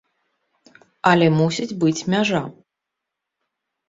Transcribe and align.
Але 1.09 1.27
мусіць 1.39 1.77
быць 1.83 2.05
мяжа. 2.13 2.41